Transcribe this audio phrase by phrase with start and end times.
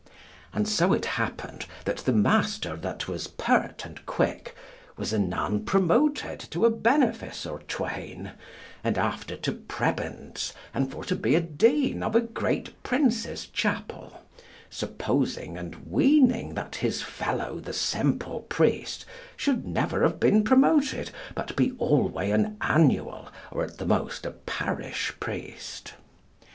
[0.51, 4.55] And so it happened that the master that was pert and quick,
[4.97, 8.31] was anon promoted to a benefice or twain,
[8.83, 14.23] and after to prebends and for to be a dean of a great prince's chapel,
[14.71, 19.05] supposing and weening that his fellow the simple priest
[19.37, 24.31] should never have been promoted, but be alway an Annual, or at the most a
[24.31, 25.93] parish priest.